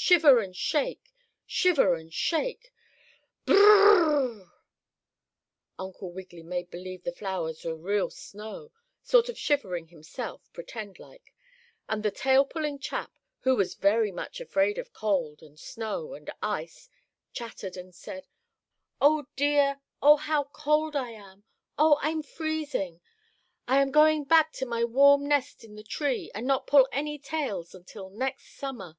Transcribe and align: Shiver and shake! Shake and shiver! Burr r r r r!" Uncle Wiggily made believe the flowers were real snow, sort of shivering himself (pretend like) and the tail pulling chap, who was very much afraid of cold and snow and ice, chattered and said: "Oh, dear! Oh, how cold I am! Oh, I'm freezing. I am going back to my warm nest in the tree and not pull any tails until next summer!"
Shiver 0.00 0.38
and 0.38 0.54
shake! 0.56 1.12
Shake 1.44 1.76
and 1.76 2.14
shiver! 2.14 2.54
Burr 3.46 3.54
r 3.56 4.00
r 4.00 4.10
r 4.10 4.32
r!" 4.42 4.52
Uncle 5.76 6.12
Wiggily 6.12 6.44
made 6.44 6.70
believe 6.70 7.02
the 7.02 7.10
flowers 7.10 7.64
were 7.64 7.74
real 7.74 8.08
snow, 8.08 8.70
sort 9.02 9.28
of 9.28 9.36
shivering 9.36 9.88
himself 9.88 10.52
(pretend 10.52 11.00
like) 11.00 11.34
and 11.88 12.04
the 12.04 12.12
tail 12.12 12.44
pulling 12.44 12.78
chap, 12.78 13.18
who 13.40 13.56
was 13.56 13.74
very 13.74 14.12
much 14.12 14.40
afraid 14.40 14.78
of 14.78 14.92
cold 14.92 15.42
and 15.42 15.58
snow 15.58 16.14
and 16.14 16.30
ice, 16.40 16.88
chattered 17.32 17.76
and 17.76 17.92
said: 17.92 18.28
"Oh, 19.00 19.26
dear! 19.34 19.80
Oh, 20.00 20.16
how 20.16 20.44
cold 20.44 20.94
I 20.94 21.10
am! 21.10 21.42
Oh, 21.76 21.98
I'm 22.00 22.22
freezing. 22.22 23.00
I 23.66 23.82
am 23.82 23.90
going 23.90 24.22
back 24.24 24.52
to 24.54 24.64
my 24.64 24.84
warm 24.84 25.26
nest 25.26 25.64
in 25.64 25.74
the 25.74 25.82
tree 25.82 26.30
and 26.36 26.46
not 26.46 26.68
pull 26.68 26.88
any 26.92 27.18
tails 27.18 27.74
until 27.74 28.08
next 28.10 28.54
summer!" 28.56 28.96